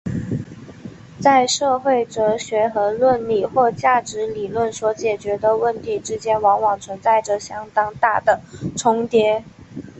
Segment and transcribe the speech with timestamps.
[1.21, 8.41] 在社会哲学和伦理或价值理论所解决的问题之间往往存在着相当大的
[8.75, 9.43] 重叠。